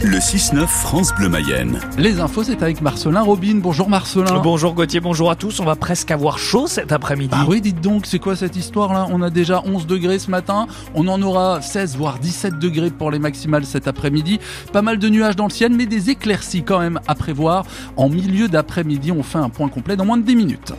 Le 0.00 0.18
6-9 0.18 0.68
France 0.68 1.12
Bleu 1.16 1.28
Mayenne. 1.28 1.80
Les 1.98 2.20
infos, 2.20 2.44
c'est 2.44 2.62
avec 2.62 2.80
Marcelin 2.82 3.20
Robin. 3.20 3.56
Bonjour 3.56 3.88
Marcelin. 3.88 4.38
Bonjour 4.38 4.74
Gauthier, 4.74 5.00
bonjour 5.00 5.28
à 5.28 5.34
tous. 5.34 5.58
On 5.58 5.64
va 5.64 5.74
presque 5.74 6.12
avoir 6.12 6.38
chaud 6.38 6.68
cet 6.68 6.92
après-midi. 6.92 7.34
Ah 7.36 7.46
oui, 7.48 7.60
dites 7.60 7.80
donc, 7.80 8.06
c'est 8.06 8.20
quoi 8.20 8.36
cette 8.36 8.54
histoire-là? 8.54 9.08
On 9.10 9.22
a 9.22 9.30
déjà 9.30 9.60
11 9.64 9.88
degrés 9.88 10.20
ce 10.20 10.30
matin. 10.30 10.68
On 10.94 11.08
en 11.08 11.20
aura 11.20 11.60
16, 11.62 11.96
voire 11.96 12.20
17 12.20 12.60
degrés 12.60 12.90
pour 12.90 13.10
les 13.10 13.18
maximales 13.18 13.66
cet 13.66 13.88
après-midi. 13.88 14.38
Pas 14.72 14.82
mal 14.82 14.98
de 14.98 15.08
nuages 15.08 15.34
dans 15.34 15.46
le 15.46 15.52
ciel, 15.52 15.72
mais 15.72 15.86
des 15.86 16.10
éclaircies 16.10 16.62
quand 16.62 16.78
même 16.78 17.00
à 17.08 17.16
prévoir. 17.16 17.64
En 17.96 18.08
milieu 18.08 18.46
d'après-midi, 18.46 19.10
on 19.10 19.24
fait 19.24 19.38
un 19.38 19.48
point 19.48 19.68
complet 19.68 19.96
dans 19.96 20.04
moins 20.04 20.18
de 20.18 20.22
10 20.22 20.36
minutes. 20.36 20.72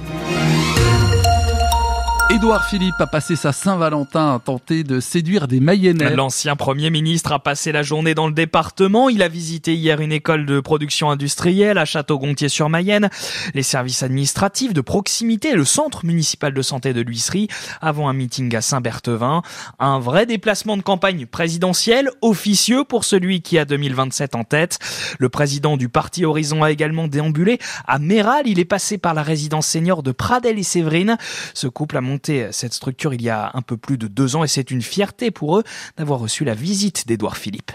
Édouard 2.32 2.64
Philippe 2.68 2.94
a 3.00 3.08
passé 3.08 3.36
sa 3.36 3.52
Saint-Valentin 3.52 4.36
à 4.36 4.40
tenter 4.40 4.84
de 4.84 5.00
séduire 5.00 5.48
des 5.48 5.60
Mayennais. 5.60 6.16
L'ancien 6.16 6.56
Premier 6.56 6.92
ministre 6.92 7.32
a 7.32 7.40
passé 7.40 7.72
la 7.72 7.82
journée 7.82 8.14
dans 8.14 8.28
le 8.28 8.34
département. 8.34 9.10
Il 9.10 9.24
a 9.24 9.28
visité 9.28 9.74
hier 9.74 10.00
une 10.00 10.12
école 10.12 10.46
de 10.46 10.60
production 10.60 11.10
industrielle 11.10 11.80
à 11.80 11.86
Château-Gontier-sur-Mayenne, 11.86 13.10
les 13.56 13.64
services 13.64 14.04
administratifs 14.04 14.74
de 14.74 14.82
proximité 14.82 15.56
le 15.56 15.66
centre 15.66 16.06
municipal 16.06 16.54
de 16.54 16.62
santé 16.62 16.94
de 16.94 17.02
l'Huisserie 17.02 17.48
avant 17.82 18.08
un 18.08 18.14
meeting 18.14 18.56
à 18.56 18.62
Saint-Berthevin. 18.62 19.42
Un 19.80 19.98
vrai 19.98 20.28
déplacement 20.28 20.78
de 20.78 20.84
campagne 20.84 21.26
présidentielle, 21.26 22.12
officieux 22.22 22.84
pour 22.84 23.06
celui 23.06 23.42
qui 23.42 23.58
a 23.58 23.66
2027 23.66 24.36
en 24.36 24.44
tête. 24.44 24.78
Le 25.18 25.30
président 25.30 25.78
du 25.78 25.90
parti 25.90 26.26
Horizon 26.26 26.62
a 26.62 26.70
également 26.70 27.08
déambulé 27.08 27.58
à 27.88 27.98
Méral. 27.98 28.44
Il 28.46 28.60
est 28.60 28.66
passé 28.66 29.00
par 29.00 29.16
la 29.16 29.24
résidence 29.24 29.66
senior 29.66 30.04
de 30.04 30.12
Pradel 30.12 30.60
et 30.60 30.64
Séverine. 30.64 31.18
Ce 31.56 31.66
couple 31.68 31.98
a 31.98 32.02
monté 32.02 32.19
cette 32.26 32.74
structure 32.74 33.14
il 33.14 33.22
y 33.22 33.30
a 33.30 33.52
un 33.54 33.62
peu 33.62 33.78
plus 33.78 33.98
de 33.98 34.08
deux 34.08 34.36
ans 34.36 34.44
et 34.44 34.48
c'est 34.48 34.72
une 34.72 34.82
fierté 34.82 35.32
pour 35.32 35.58
eux 35.58 35.64
d'avoir 35.98 36.20
reçu 36.20 36.44
la 36.44 36.54
visite 36.54 37.08
d'Edouard 37.08 37.38
Philippe. 37.38 37.72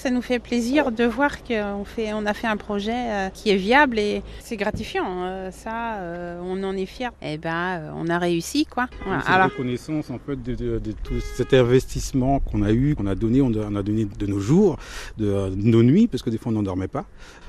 Ça 0.00 0.10
nous 0.10 0.22
fait 0.22 0.38
plaisir 0.38 0.92
de 0.92 1.02
voir 1.02 1.42
qu'on 1.42 1.84
fait, 1.84 2.12
on 2.12 2.24
a 2.24 2.32
fait 2.32 2.46
un 2.46 2.56
projet 2.56 2.92
euh, 2.94 3.30
qui 3.30 3.50
est 3.50 3.56
viable 3.56 3.98
et 3.98 4.22
c'est 4.38 4.56
gratifiant. 4.56 5.24
Euh, 5.24 5.50
ça, 5.50 5.96
euh, 5.96 6.40
on 6.40 6.62
en 6.62 6.76
est 6.76 6.86
fiers. 6.86 7.08
Et 7.20 7.32
eh 7.32 7.38
ben, 7.38 7.92
on 7.96 8.08
a 8.08 8.16
réussi, 8.16 8.64
quoi. 8.64 8.86
Voilà. 9.04 9.22
C'est 9.26 9.32
Alors... 9.32 9.50
reconnaissance 9.50 10.08
en 10.10 10.20
fait 10.20 10.40
de, 10.40 10.78
tout 11.02 11.18
cet 11.34 11.52
investissement 11.52 12.38
qu'on 12.38 12.62
a 12.62 12.70
eu, 12.70 12.94
qu'on 12.94 13.08
a 13.08 13.16
donné, 13.16 13.40
on 13.40 13.52
a 13.52 13.82
donné 13.82 14.04
de 14.04 14.26
nos 14.26 14.38
jours, 14.38 14.78
de, 15.16 15.50
nos 15.56 15.82
nuits, 15.82 16.06
parce 16.06 16.22
que 16.22 16.30
des 16.30 16.38
fois 16.38 16.52
on 16.52 16.54
n'en 16.54 16.62
dormait 16.62 16.86
pas. 16.86 17.06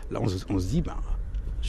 Là, 0.10 0.20
on, 0.20 0.26
on 0.26 0.60
se 0.60 0.66
dit, 0.66 0.82
ben 0.82 0.95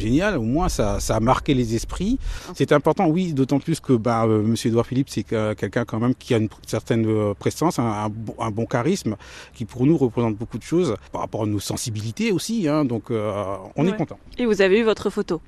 génial. 0.00 0.36
Au 0.36 0.42
moins, 0.42 0.68
ça, 0.68 0.98
a 1.08 1.20
marqué 1.20 1.54
les 1.54 1.74
esprits. 1.74 2.18
C'est 2.54 2.72
important, 2.72 3.06
oui, 3.06 3.32
d'autant 3.32 3.60
plus 3.60 3.80
que 3.80 3.92
bah, 3.92 4.24
euh, 4.24 4.40
M. 4.42 4.54
Edouard 4.64 4.86
Philippe, 4.86 5.08
c'est 5.10 5.22
quelqu'un 5.22 5.84
quand 5.84 6.00
même 6.00 6.14
qui 6.14 6.34
a 6.34 6.38
une 6.38 6.48
certaine 6.66 7.06
euh, 7.06 7.34
prestance, 7.34 7.78
un, 7.78 8.10
bon 8.10 8.66
charisme, 8.66 9.16
qui 9.54 9.64
pour 9.64 9.86
nous 9.86 9.96
représente 9.96 10.36
beaucoup 10.36 10.58
de 10.58 10.62
choses 10.62 10.94
par 11.12 11.20
rapport 11.20 11.44
à 11.44 11.46
nos 11.46 11.60
sensibilités 11.60 12.32
aussi. 12.32 12.68
Hein. 12.68 12.84
donc, 12.84 13.10
euh, 13.10 13.56
on 13.76 13.86
est 13.86 13.96
content. 13.96 14.18
Et 14.38 14.46
vous 14.46 14.62
avez 14.62 14.80
eu 14.80 14.84
votre 14.84 15.10
photo? 15.10 15.40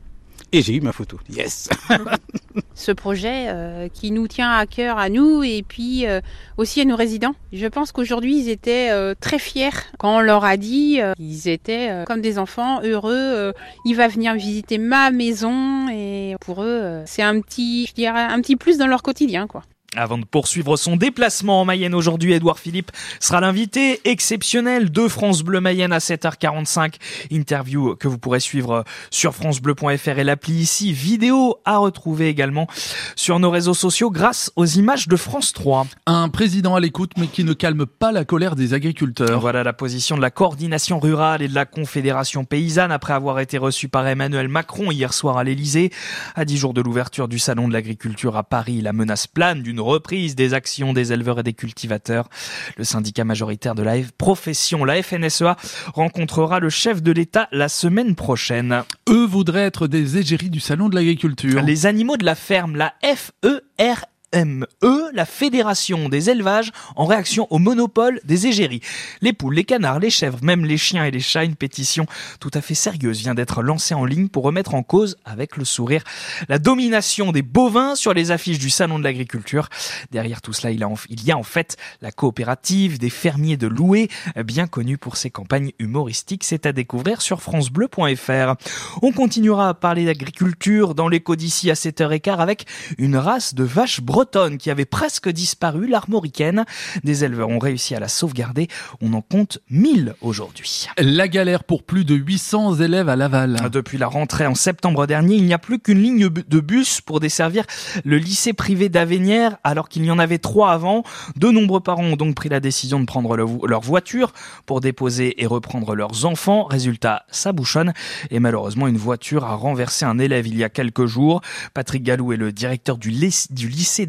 Et 0.52 0.62
j'ai 0.62 0.74
eu 0.74 0.80
ma 0.80 0.92
photo. 0.92 1.18
Yes. 1.30 1.68
Ce 2.74 2.92
projet 2.92 3.46
euh, 3.48 3.88
qui 3.88 4.10
nous 4.10 4.28
tient 4.28 4.52
à 4.52 4.66
cœur 4.66 4.98
à 4.98 5.08
nous 5.08 5.42
et 5.42 5.62
puis 5.66 6.06
euh, 6.06 6.20
aussi 6.58 6.80
à 6.80 6.84
nos 6.84 6.96
résidents. 6.96 7.34
Je 7.52 7.66
pense 7.66 7.92
qu'aujourd'hui 7.92 8.38
ils 8.38 8.48
étaient 8.48 8.90
euh, 8.90 9.14
très 9.18 9.38
fiers 9.38 9.70
quand 9.98 10.16
on 10.16 10.20
leur 10.20 10.44
a 10.44 10.56
dit 10.56 11.00
ils 11.18 11.48
étaient 11.48 12.04
comme 12.06 12.20
des 12.20 12.38
enfants 12.38 12.82
heureux. 12.82 13.52
il 13.84 13.94
va 13.94 14.08
venir 14.08 14.34
visiter 14.34 14.78
ma 14.78 15.10
maison 15.10 15.88
et 15.88 16.36
pour 16.40 16.62
eux 16.62 17.02
c'est 17.06 17.22
un 17.22 17.40
petit, 17.40 17.86
je 17.86 17.94
dirais, 17.94 18.22
un 18.22 18.40
petit 18.40 18.56
plus 18.56 18.78
dans 18.78 18.86
leur 18.86 19.02
quotidien 19.02 19.46
quoi. 19.46 19.62
Avant 19.94 20.16
de 20.16 20.24
poursuivre 20.24 20.78
son 20.78 20.96
déplacement 20.96 21.60
en 21.60 21.64
Mayenne 21.66 21.94
aujourd'hui, 21.94 22.32
Édouard 22.32 22.58
Philippe 22.58 22.92
sera 23.20 23.42
l'invité 23.42 24.00
exceptionnel 24.08 24.90
de 24.90 25.06
France 25.06 25.42
Bleu 25.42 25.60
Mayenne 25.60 25.92
à 25.92 25.98
7h45. 25.98 26.94
Interview 27.30 27.94
que 27.96 28.08
vous 28.08 28.16
pourrez 28.16 28.40
suivre 28.40 28.84
sur 29.10 29.34
francebleu.fr 29.34 30.18
et 30.18 30.24
l'appli 30.24 30.54
ici. 30.54 30.94
Vidéo 30.94 31.58
à 31.66 31.76
retrouver 31.76 32.28
également 32.28 32.68
sur 33.16 33.38
nos 33.38 33.50
réseaux 33.50 33.74
sociaux 33.74 34.10
grâce 34.10 34.50
aux 34.56 34.64
images 34.64 35.08
de 35.08 35.16
France 35.16 35.52
3. 35.52 35.86
Un 36.06 36.30
président 36.30 36.74
à 36.74 36.80
l'écoute 36.80 37.12
mais 37.18 37.26
qui 37.26 37.44
ne 37.44 37.52
calme 37.52 37.84
pas 37.84 38.12
la 38.12 38.24
colère 38.24 38.56
des 38.56 38.72
agriculteurs. 38.72 39.40
Voilà 39.40 39.62
la 39.62 39.74
position 39.74 40.16
de 40.16 40.22
la 40.22 40.30
coordination 40.30 41.00
rurale 41.00 41.42
et 41.42 41.48
de 41.48 41.54
la 41.54 41.66
Confédération 41.66 42.46
paysanne 42.46 42.92
après 42.92 43.12
avoir 43.12 43.40
été 43.40 43.58
reçu 43.58 43.88
par 43.88 44.06
Emmanuel 44.06 44.48
Macron 44.48 44.90
hier 44.90 45.12
soir 45.12 45.36
à 45.36 45.44
l'Elysée. 45.44 45.90
À 46.34 46.46
dix 46.46 46.56
jours 46.56 46.72
de 46.72 46.80
l'ouverture 46.80 47.28
du 47.28 47.38
salon 47.38 47.68
de 47.68 47.74
l'agriculture 47.74 48.38
à 48.38 48.42
Paris, 48.42 48.80
la 48.80 48.94
menace 48.94 49.26
plane 49.26 49.62
d'une 49.62 49.81
reprise 49.82 50.34
des 50.34 50.54
actions 50.54 50.92
des 50.92 51.12
éleveurs 51.12 51.40
et 51.40 51.42
des 51.42 51.52
cultivateurs. 51.52 52.28
Le 52.76 52.84
syndicat 52.84 53.24
majoritaire 53.24 53.74
de 53.74 53.82
la 53.82 53.96
profession, 54.18 54.84
la 54.84 55.02
FNSEA, 55.02 55.56
rencontrera 55.94 56.60
le 56.60 56.70
chef 56.70 57.02
de 57.02 57.12
l'État 57.12 57.48
la 57.52 57.68
semaine 57.68 58.14
prochaine. 58.14 58.82
Eux 59.08 59.26
voudraient 59.26 59.64
être 59.64 59.86
des 59.86 60.18
égéries 60.18 60.50
du 60.50 60.60
salon 60.60 60.88
de 60.88 60.94
l'agriculture. 60.94 61.62
Les 61.62 61.86
animaux 61.86 62.16
de 62.16 62.24
la 62.24 62.34
ferme, 62.34 62.76
la 62.76 62.94
FER 63.02 63.94
ME, 64.34 65.10
la 65.12 65.26
Fédération 65.26 66.08
des 66.08 66.30
élevages, 66.30 66.72
en 66.96 67.04
réaction 67.04 67.46
au 67.50 67.58
monopole 67.58 68.20
des 68.24 68.46
égéries. 68.46 68.80
Les 69.20 69.32
poules, 69.32 69.54
les 69.54 69.64
canards, 69.64 69.98
les 69.98 70.08
chèvres, 70.08 70.38
même 70.42 70.64
les 70.64 70.78
chiens 70.78 71.04
et 71.04 71.10
les 71.10 71.20
chats, 71.20 71.44
une 71.44 71.54
pétition 71.54 72.06
tout 72.40 72.50
à 72.54 72.62
fait 72.62 72.74
sérieuse 72.74 73.20
vient 73.20 73.34
d'être 73.34 73.62
lancée 73.62 73.94
en 73.94 74.06
ligne 74.06 74.28
pour 74.28 74.44
remettre 74.44 74.74
en 74.74 74.82
cause, 74.82 75.18
avec 75.26 75.56
le 75.56 75.64
sourire, 75.64 76.02
la 76.48 76.58
domination 76.58 77.30
des 77.30 77.42
bovins 77.42 77.94
sur 77.94 78.14
les 78.14 78.30
affiches 78.30 78.58
du 78.58 78.70
Salon 78.70 78.98
de 78.98 79.04
l'Agriculture. 79.04 79.68
Derrière 80.10 80.40
tout 80.40 80.54
cela, 80.54 80.70
il 80.70 81.24
y 81.24 81.30
a 81.32 81.36
en 81.36 81.42
fait 81.42 81.76
la 82.00 82.10
coopérative 82.10 82.98
des 82.98 83.10
fermiers 83.10 83.58
de 83.58 83.66
Loué, 83.66 84.08
bien 84.44 84.66
connue 84.66 84.96
pour 84.96 85.16
ses 85.16 85.30
campagnes 85.30 85.72
humoristiques. 85.78 86.44
C'est 86.44 86.64
à 86.64 86.72
découvrir 86.72 87.20
sur 87.20 87.42
francebleu.fr. 87.42 88.54
On 89.02 89.12
continuera 89.12 89.68
à 89.68 89.74
parler 89.74 90.06
d'agriculture 90.06 90.94
dans 90.94 91.08
l'écho 91.08 91.36
d'ici 91.36 91.70
à 91.70 91.74
7h15 91.74 92.38
avec 92.38 92.64
une 92.98 93.16
race 93.16 93.54
de 93.54 93.64
vaches 93.64 94.00
bretonnes 94.00 94.21
qui 94.58 94.70
avait 94.70 94.84
presque 94.84 95.28
disparu, 95.28 95.86
l'armoricaine. 95.86 96.64
Des 97.04 97.24
éleveurs 97.24 97.48
ont 97.48 97.58
réussi 97.58 97.94
à 97.94 98.00
la 98.00 98.08
sauvegarder. 98.08 98.68
On 99.00 99.12
en 99.14 99.22
compte 99.22 99.58
1000 99.70 100.14
aujourd'hui. 100.20 100.86
La 100.98 101.28
galère 101.28 101.64
pour 101.64 101.82
plus 101.82 102.04
de 102.04 102.14
800 102.14 102.76
élèves 102.76 103.08
à 103.08 103.16
Laval. 103.16 103.56
Depuis 103.72 103.98
la 103.98 104.06
rentrée 104.06 104.46
en 104.46 104.54
septembre 104.54 105.06
dernier, 105.06 105.36
il 105.36 105.44
n'y 105.44 105.54
a 105.54 105.58
plus 105.58 105.78
qu'une 105.78 106.02
ligne 106.02 106.28
de 106.28 106.60
bus 106.60 107.00
pour 107.00 107.20
desservir 107.20 107.64
le 108.04 108.18
lycée 108.18 108.52
privé 108.52 108.88
d'Avenières, 108.88 109.56
alors 109.64 109.88
qu'il 109.88 110.04
y 110.04 110.10
en 110.10 110.18
avait 110.18 110.38
trois 110.38 110.72
avant. 110.72 111.02
De 111.36 111.48
nombreux 111.48 111.80
parents 111.80 112.04
ont 112.04 112.16
donc 112.16 112.34
pris 112.34 112.48
la 112.48 112.60
décision 112.60 113.00
de 113.00 113.06
prendre 113.06 113.36
leur 113.36 113.80
voiture 113.80 114.32
pour 114.66 114.80
déposer 114.80 115.42
et 115.42 115.46
reprendre 115.46 115.94
leurs 115.94 116.24
enfants. 116.24 116.64
Résultat, 116.64 117.24
ça 117.30 117.52
bouchonne. 117.52 117.92
Et 118.30 118.40
malheureusement, 118.40 118.86
une 118.86 118.96
voiture 118.96 119.44
a 119.44 119.54
renversé 119.54 120.04
un 120.04 120.18
élève 120.18 120.46
il 120.46 120.56
y 120.56 120.64
a 120.64 120.68
quelques 120.68 121.06
jours. 121.06 121.40
Patrick 121.74 122.02
Gallou 122.02 122.32
est 122.32 122.36
le 122.36 122.52
directeur 122.52 122.98
du, 122.98 123.10
lycée 123.10 124.06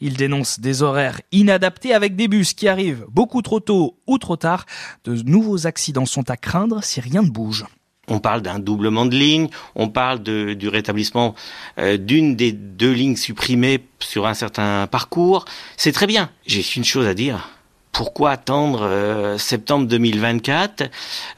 Il 0.00 0.16
dénonce 0.16 0.60
des 0.60 0.82
horaires 0.82 1.20
inadaptés 1.32 1.94
avec 1.94 2.16
des 2.16 2.28
bus 2.28 2.54
qui 2.54 2.68
arrivent 2.68 3.04
beaucoup 3.08 3.42
trop 3.42 3.60
tôt 3.60 3.96
ou 4.06 4.18
trop 4.18 4.36
tard. 4.36 4.66
De 5.04 5.14
nouveaux 5.22 5.66
accidents 5.66 6.06
sont 6.06 6.30
à 6.30 6.36
craindre 6.36 6.82
si 6.84 7.00
rien 7.00 7.22
ne 7.22 7.30
bouge. 7.30 7.64
On 8.08 8.18
parle 8.18 8.42
d'un 8.42 8.58
doublement 8.58 9.06
de 9.06 9.16
lignes, 9.16 9.48
on 9.76 9.88
parle 9.88 10.22
du 10.22 10.68
rétablissement 10.68 11.34
euh, 11.78 11.96
d'une 11.96 12.34
des 12.34 12.52
deux 12.52 12.92
lignes 12.92 13.16
supprimées 13.16 13.84
sur 14.00 14.26
un 14.26 14.34
certain 14.34 14.88
parcours. 14.88 15.44
C'est 15.76 15.92
très 15.92 16.06
bien. 16.06 16.30
J'ai 16.46 16.64
une 16.76 16.84
chose 16.84 17.06
à 17.06 17.14
dire. 17.14 17.48
Pourquoi 17.92 18.30
attendre 18.30 18.82
euh, 18.84 19.36
septembre 19.36 19.86
2024 19.86 20.90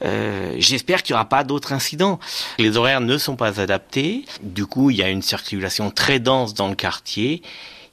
euh, 0.03 0.55
J'espère 0.57 1.03
qu'il 1.03 1.13
n'y 1.13 1.17
aura 1.17 1.27
pas 1.27 1.43
d'autres 1.43 1.73
incidents. 1.73 2.17
Les 2.57 2.77
horaires 2.77 3.01
ne 3.01 3.17
sont 3.17 3.35
pas 3.35 3.59
adaptés. 3.59 4.25
Du 4.41 4.65
coup, 4.65 4.89
il 4.89 4.95
y 4.95 5.03
a 5.03 5.09
une 5.09 5.21
circulation 5.21 5.91
très 5.91 6.19
dense 6.19 6.53
dans 6.53 6.69
le 6.69 6.75
quartier 6.75 7.41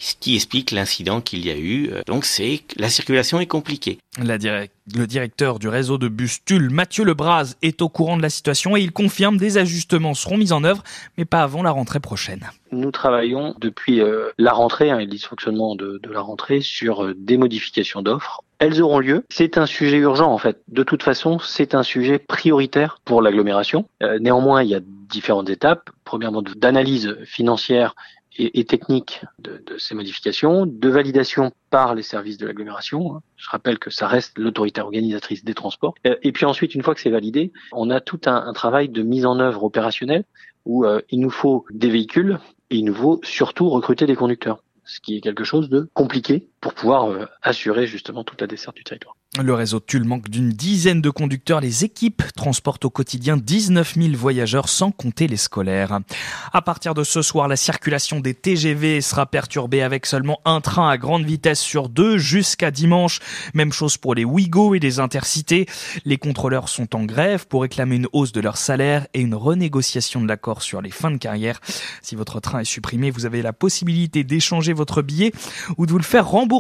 ce 0.03 0.15
qui 0.19 0.35
explique 0.35 0.71
l'incident 0.71 1.21
qu'il 1.21 1.47
y 1.47 1.51
a 1.51 1.57
eu. 1.57 1.91
Donc 2.07 2.25
c'est 2.25 2.63
la 2.77 2.89
circulation 2.89 3.41
est 3.41 3.47
compliquée. 3.47 3.99
le 4.19 5.07
directeur 5.07 5.59
du 5.59 5.69
réseau 5.69 5.99
de 5.99 6.09
bus 6.09 6.45
Tulle, 6.45 6.71
Mathieu 6.71 7.05
Lebras, 7.05 7.55
est 7.63 7.83
au 7.83 7.89
courant 7.89 8.17
de 8.17 8.23
la 8.23 8.31
situation 8.31 8.77
et 8.77 8.81
il 8.81 8.93
confirme 8.93 9.37
des 9.37 9.59
ajustements 9.59 10.15
seront 10.15 10.37
mis 10.37 10.53
en 10.53 10.65
œuvre, 10.65 10.83
mais 11.19 11.25
pas 11.25 11.43
avant 11.43 11.63
la 11.63 11.71
rentrée 11.71 12.01
prochaine. 12.01 12.51
Nous 12.71 12.91
travaillons 12.91 13.55
depuis 13.61 14.01
euh, 14.01 14.31
la 14.39 14.53
rentrée 14.53 14.91
hein, 14.91 14.99
et 14.99 15.05
le 15.05 15.11
dysfonctionnement 15.11 15.75
de, 15.75 16.01
de 16.03 16.11
la 16.11 16.21
rentrée 16.21 16.61
sur 16.61 17.05
euh, 17.05 17.15
des 17.17 17.37
modifications 17.37 18.03
d'offres 18.03 18.43
elles 18.59 18.81
auront 18.81 19.01
lieu. 19.01 19.25
C'est 19.29 19.59
un 19.59 19.67
sujet 19.67 19.97
urgent 19.97 20.31
en 20.31 20.39
fait. 20.39 20.63
De 20.69 20.85
toute 20.85 21.03
façon, 21.03 21.41
c'est 21.41 21.75
un 21.75 21.83
sujet 21.83 22.21
prioritaire 22.21 23.01
pour 23.05 23.21
l'agglomération. 23.21 23.89
Euh, 24.05 24.21
néanmoins, 24.21 24.63
il 24.63 24.69
y 24.69 24.77
a 24.77 24.81
différentes 24.81 25.51
étapes. 25.51 25.91
Premièrement, 26.05 26.43
d'analyse 26.43 27.17
financière 27.25 27.97
et, 28.39 28.65
technique 28.65 29.25
de, 29.39 29.63
de, 29.67 29.79
ces 29.79 29.95
modifications, 29.95 30.67
de 30.67 30.89
validation 30.89 31.53
par 31.71 31.95
les 31.95 32.03
services 32.03 32.39
de 32.39 32.47
l'agglomération. 32.47 33.21
Je 33.37 33.51
rappelle 33.51 33.79
que 33.79 33.91
ça 33.91 34.07
reste 34.07 34.39
l'autorité 34.39 34.81
organisatrice 34.81 35.45
des 35.45 35.55
transports. 35.55 35.95
Euh, 36.07 36.17
et 36.23 36.33
puis 36.33 36.45
ensuite, 36.45 36.75
une 36.75 36.83
fois 36.83 36.95
que 36.95 37.01
c'est 37.01 37.11
validé, 37.11 37.53
on 37.73 37.91
a 37.91 38.01
tout 38.01 38.21
un, 38.27 38.47
un, 38.47 38.53
travail 38.53 38.89
de 38.89 39.03
mise 39.03 39.27
en 39.27 39.39
œuvre 39.39 39.65
opérationnelle 39.65 40.25
où 40.65 40.85
euh, 40.85 41.01
il 41.11 41.21
nous 41.21 41.31
faut 41.31 41.67
des 41.71 41.91
véhicules 41.91 42.39
et 42.71 42.77
il 42.77 42.85
nous 42.85 42.95
faut 42.95 43.21
surtout 43.23 43.69
recruter 43.69 44.07
des 44.07 44.17
conducteurs 44.17 44.63
ce 44.85 45.01
qui 45.01 45.17
est 45.17 45.21
quelque 45.21 45.45
chose 45.45 45.69
de 45.69 45.89
compliqué 45.95 46.49
pour 46.63 46.75
pouvoir 46.75 47.11
euh, 47.11 47.27
assurer 47.43 47.87
justement 47.87 48.25
toute 48.25 48.41
la 48.41 48.47
desserte 48.47 48.77
du 48.77 48.85
territoire. 48.85 49.17
Le 49.43 49.55
réseau 49.55 49.81
Tulle 49.81 50.05
manque 50.05 50.29
d'une 50.29 50.51
dizaine 50.51 51.01
de 51.01 51.09
conducteurs. 51.09 51.63
Les 51.63 51.85
équipes 51.85 52.23
transportent 52.37 52.85
au 52.85 52.91
quotidien 52.91 53.39
19 53.39 53.95
000 53.95 54.09
voyageurs 54.15 54.69
sans 54.69 54.91
compter 54.91 55.27
les 55.27 55.39
scolaires. 55.39 56.01
À 56.53 56.61
partir 56.61 56.93
de 56.93 57.03
ce 57.03 57.23
soir, 57.23 57.49
la 57.49 57.57
circulation 57.57 58.21
des 58.21 58.35
TGV 58.35 59.01
sera 59.01 59.25
perturbée 59.25 59.83
avec 59.83 60.05
seulement 60.05 60.41
un 60.45 60.61
train 60.61 60.89
à 60.89 60.99
grande 60.99 61.25
vitesse 61.25 61.61
sur 61.61 61.89
deux 61.89 62.19
jusqu'à 62.19 62.71
dimanche. 62.71 63.21
Même 63.55 63.73
chose 63.73 63.97
pour 63.97 64.15
les 64.15 64.27
Ouigo 64.27 64.75
et 64.75 64.81
les 64.81 65.01
Intercités. 65.01 65.67
Les 66.05 66.19
contrôleurs 66.19 66.69
sont 66.69 66.95
en 66.95 67.05
grève 67.05 67.47
pour 67.49 67.63
réclamer 67.63 67.97
une 67.97 68.09
hausse 68.13 68.33
de 68.33 68.41
leur 68.43 68.59
salaire 68.59 69.07
et 69.15 69.21
une 69.23 69.35
renégociation 69.35 70.21
de 70.21 70.29
l'accord 70.29 70.61
sur 70.61 70.83
les 70.83 70.91
fins 70.91 71.11
de 71.11 71.17
carrière. 71.17 71.59
Si 72.03 72.17
votre 72.17 72.39
train 72.39 72.61
est 72.61 72.65
supprimé, 72.65 73.11
vous 73.11 73.25
avez 73.25 73.41
la 73.41 73.55
possibilité 73.55 74.25
d'échanger 74.25 74.75
votre 74.75 75.01
billet 75.01 75.33
ou 75.79 75.87
de 75.87 75.91
vous 75.91 75.99
le 75.99 76.05
faire 76.05 76.29
rembourser 76.29 76.52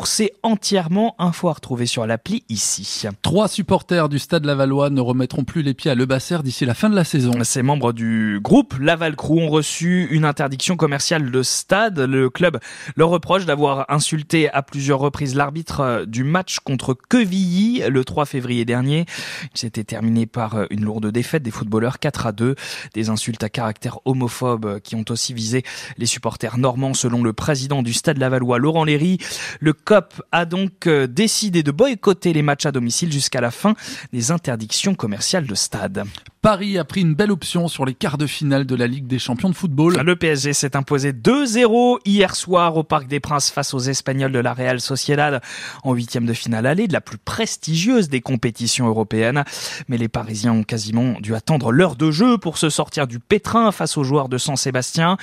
entièrement. 0.42 1.14
Info 1.18 1.48
à 1.48 1.52
retrouver 1.52 1.86
sur 1.86 2.06
l'appli 2.06 2.44
ici. 2.48 3.06
Trois 3.20 3.48
supporters 3.48 4.08
du 4.08 4.18
Stade 4.18 4.44
Lavallois 4.44 4.90
ne 4.90 5.00
remettront 5.00 5.44
plus 5.44 5.62
les 5.62 5.74
pieds 5.74 5.90
à 5.90 5.94
Le 5.94 6.06
Basser 6.06 6.38
d'ici 6.42 6.64
la 6.64 6.74
fin 6.74 6.88
de 6.88 6.94
la 6.94 7.04
saison. 7.04 7.32
Ces 7.44 7.62
membres 7.62 7.92
du 7.92 8.40
groupe 8.42 8.74
Laval 8.80 9.16
Crew 9.16 9.38
ont 9.38 9.50
reçu 9.50 10.08
une 10.10 10.24
interdiction 10.24 10.76
commerciale 10.76 11.30
de 11.30 11.42
stade. 11.42 11.98
Le 12.00 12.30
club 12.30 12.58
leur 12.96 13.10
reproche 13.10 13.44
d'avoir 13.44 13.84
insulté 13.90 14.50
à 14.50 14.62
plusieurs 14.62 14.98
reprises 14.98 15.34
l'arbitre 15.34 16.04
du 16.06 16.24
match 16.24 16.60
contre 16.60 16.94
Quevilly 16.94 17.82
le 17.88 18.04
3 18.04 18.24
février 18.24 18.64
dernier. 18.64 19.04
Il 19.54 19.58
s'était 19.58 19.84
terminé 19.84 20.24
par 20.26 20.56
une 20.70 20.84
lourde 20.84 21.08
défaite 21.08 21.42
des 21.42 21.50
footballeurs 21.50 21.98
4 21.98 22.26
à 22.26 22.32
2. 22.32 22.54
Des 22.94 23.10
insultes 23.10 23.44
à 23.44 23.50
caractère 23.50 23.98
homophobe 24.06 24.80
qui 24.80 24.96
ont 24.96 25.04
aussi 25.10 25.34
visé 25.34 25.64
les 25.98 26.06
supporters 26.06 26.56
normands 26.56 26.94
selon 26.94 27.22
le 27.22 27.32
président 27.34 27.82
du 27.82 27.92
Stade 27.92 28.18
Lavallois 28.18 28.58
Laurent 28.58 28.84
Léry. 28.84 29.18
Le 29.60 29.74
COP 29.84 30.23
a 30.32 30.44
donc 30.44 30.88
décidé 30.88 31.62
de 31.62 31.70
boycotter 31.70 32.32
les 32.32 32.43
matchs 32.43 32.52
match 32.52 32.67
à 32.67 32.73
domicile 32.73 33.11
jusqu'à 33.11 33.40
la 33.40 33.50
fin 33.50 33.75
des 34.12 34.31
interdictions 34.31 34.94
commerciales 34.94 35.46
de 35.46 35.55
stade. 35.55 36.05
Paris 36.42 36.76
a 36.76 36.82
pris 36.82 37.02
une 37.02 37.14
belle 37.14 37.30
option 37.30 37.68
sur 37.68 37.84
les 37.84 37.94
quarts 37.94 38.18
de 38.18 38.26
finale 38.26 38.66
de 38.66 38.74
la 38.74 38.88
Ligue 38.88 39.06
des 39.06 39.20
champions 39.20 39.48
de 39.48 39.54
football. 39.54 40.02
Le 40.04 40.16
PSG 40.16 40.52
s'est 40.54 40.74
imposé 40.74 41.12
2-0 41.12 42.00
hier 42.04 42.34
soir 42.34 42.76
au 42.76 42.82
Parc 42.82 43.06
des 43.06 43.20
Princes 43.20 43.48
face 43.48 43.74
aux 43.74 43.78
Espagnols 43.78 44.32
de 44.32 44.40
la 44.40 44.52
Real 44.52 44.80
Sociedad 44.80 45.40
en 45.84 45.94
huitième 45.94 46.26
de 46.26 46.32
finale 46.32 46.66
allée 46.66 46.88
de 46.88 46.92
la 46.92 47.00
plus 47.00 47.16
prestigieuse 47.16 48.08
des 48.08 48.20
compétitions 48.20 48.88
européennes. 48.88 49.44
Mais 49.86 49.98
les 49.98 50.08
Parisiens 50.08 50.52
ont 50.52 50.64
quasiment 50.64 51.12
dû 51.20 51.36
attendre 51.36 51.70
l'heure 51.70 51.94
de 51.94 52.10
jeu 52.10 52.38
pour 52.38 52.58
se 52.58 52.70
sortir 52.70 53.06
du 53.06 53.20
pétrin 53.20 53.70
face 53.70 53.96
aux 53.96 54.02
joueurs 54.02 54.28
de 54.28 54.36
San 54.36 54.56
Sébastien. 54.56 55.18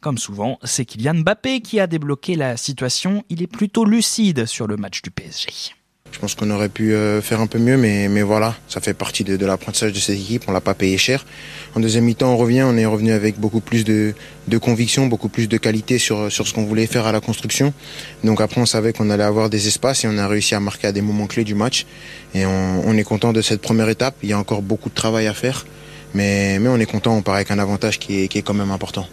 Comme 0.00 0.18
souvent, 0.18 0.58
c'est 0.64 0.84
Kylian 0.84 1.20
Mbappé 1.20 1.60
qui 1.60 1.78
a 1.78 1.86
débloqué 1.86 2.34
la 2.34 2.56
situation. 2.56 3.22
Il 3.28 3.42
est 3.42 3.46
plutôt 3.46 3.84
lucide 3.84 4.46
sur 4.46 4.66
le 4.66 4.76
match 4.76 5.02
du 5.02 5.12
PSG. 5.12 5.76
Je 6.14 6.20
pense 6.20 6.36
qu'on 6.36 6.50
aurait 6.52 6.68
pu 6.68 6.94
euh, 6.94 7.20
faire 7.20 7.40
un 7.40 7.48
peu 7.48 7.58
mieux, 7.58 7.76
mais, 7.76 8.06
mais 8.08 8.22
voilà, 8.22 8.54
ça 8.68 8.80
fait 8.80 8.94
partie 8.94 9.24
de, 9.24 9.36
de 9.36 9.46
l'apprentissage 9.46 9.92
de 9.92 9.98
cette 9.98 10.14
équipe. 10.16 10.44
On 10.46 10.52
l'a 10.52 10.60
pas 10.60 10.72
payé 10.72 10.96
cher. 10.96 11.26
En 11.74 11.80
deuxième 11.80 12.04
mi-temps, 12.04 12.32
on 12.32 12.36
revient, 12.36 12.62
on 12.62 12.76
est 12.76 12.86
revenu 12.86 13.10
avec 13.10 13.40
beaucoup 13.40 13.58
plus 13.58 13.82
de, 13.84 14.14
de 14.46 14.58
conviction, 14.58 15.08
beaucoup 15.08 15.28
plus 15.28 15.48
de 15.48 15.56
qualité 15.56 15.98
sur, 15.98 16.30
sur 16.30 16.46
ce 16.46 16.54
qu'on 16.54 16.66
voulait 16.66 16.86
faire 16.86 17.04
à 17.06 17.10
la 17.10 17.20
construction. 17.20 17.74
Donc 18.22 18.40
après, 18.40 18.60
on 18.60 18.64
savait 18.64 18.92
qu'on 18.92 19.10
allait 19.10 19.24
avoir 19.24 19.50
des 19.50 19.66
espaces 19.66 20.04
et 20.04 20.08
on 20.08 20.16
a 20.16 20.28
réussi 20.28 20.54
à 20.54 20.60
marquer 20.60 20.86
à 20.86 20.92
des 20.92 21.02
moments 21.02 21.26
clés 21.26 21.42
du 21.42 21.56
match. 21.56 21.84
Et 22.32 22.46
on, 22.46 22.88
on 22.88 22.96
est 22.96 23.02
content 23.02 23.32
de 23.32 23.42
cette 23.42 23.60
première 23.60 23.88
étape. 23.88 24.14
Il 24.22 24.28
y 24.28 24.32
a 24.32 24.38
encore 24.38 24.62
beaucoup 24.62 24.90
de 24.90 24.94
travail 24.94 25.26
à 25.26 25.34
faire, 25.34 25.66
mais, 26.14 26.60
mais 26.60 26.68
on 26.68 26.78
est 26.78 26.86
content. 26.86 27.16
On 27.16 27.22
part 27.22 27.34
avec 27.34 27.50
un 27.50 27.58
avantage 27.58 27.98
qui 27.98 28.22
est, 28.22 28.28
qui 28.28 28.38
est 28.38 28.42
quand 28.42 28.54
même 28.54 28.70
important. 28.70 29.08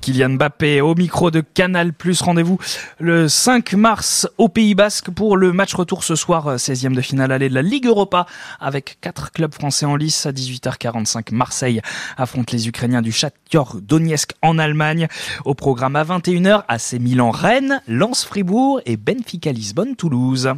Kylian 0.00 0.30
Mbappé 0.30 0.80
au 0.80 0.94
micro 0.94 1.30
de 1.30 1.40
Canal+. 1.40 1.92
Rendez-vous 2.20 2.58
le 2.98 3.28
5 3.28 3.74
mars 3.74 4.26
au 4.38 4.48
Pays 4.48 4.74
Basque 4.74 5.10
pour 5.10 5.36
le 5.36 5.52
match 5.52 5.74
retour 5.74 6.02
ce 6.02 6.14
soir, 6.14 6.56
16e 6.56 6.94
de 6.94 7.02
finale 7.02 7.30
aller 7.30 7.50
de 7.50 7.54
la 7.54 7.60
Ligue 7.60 7.86
Europa 7.86 8.26
avec 8.58 8.96
quatre 9.02 9.32
clubs 9.32 9.52
français 9.52 9.84
en 9.84 9.96
lice 9.96 10.24
à 10.24 10.32
18h45. 10.32 11.32
Marseille 11.32 11.82
affronte 12.16 12.52
les 12.52 12.68
Ukrainiens 12.68 13.02
du 13.02 13.12
Shakhtar 13.12 13.76
Donetsk 13.82 14.32
en 14.40 14.58
Allemagne. 14.58 15.08
Au 15.44 15.54
programme 15.54 15.96
à 15.96 16.04
21h, 16.04 16.64
AC 16.68 16.94
Milan 16.98 17.30
Rennes, 17.30 17.82
Lens 17.86 18.24
Fribourg 18.24 18.80
et 18.86 18.96
Benfica 18.96 19.52
Lisbonne 19.52 19.94
Toulouse. 19.94 20.50